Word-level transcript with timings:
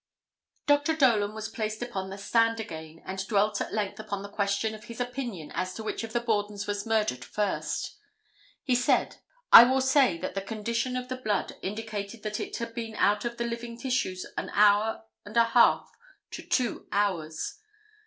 Dr. 0.65 0.95
Dolan 0.95 1.35
was 1.35 1.47
placed 1.47 1.83
upon 1.83 2.09
the 2.09 2.17
stand 2.17 2.59
again 2.59 3.03
and 3.05 3.19
dwelt 3.27 3.61
at 3.61 3.71
length 3.71 3.99
upon 3.99 4.23
the 4.23 4.31
question 4.31 4.73
of 4.73 4.85
his 4.85 4.99
opinion 4.99 5.51
as 5.53 5.75
to 5.75 5.83
which 5.83 6.03
of 6.03 6.11
the 6.11 6.19
Bordens 6.19 6.65
was 6.65 6.87
murdered 6.87 7.23
first. 7.23 7.97
He 8.63 8.73
said: 8.73 9.17
"I 9.53 9.63
will 9.63 9.79
say 9.79 10.17
that 10.17 10.33
the 10.33 10.41
condition 10.41 10.95
of 10.95 11.07
the 11.07 11.17
blood 11.17 11.55
indicated 11.61 12.23
that 12.23 12.39
it 12.39 12.57
had 12.57 12.73
been 12.73 12.95
out 12.95 13.25
of 13.25 13.37
the 13.37 13.45
living 13.45 13.77
tissues 13.77 14.25
an 14.39 14.49
hour 14.55 15.03
and 15.23 15.37
a 15.37 15.43
half 15.43 15.87
to 16.31 16.41
two 16.41 16.87
hours. 16.91 17.59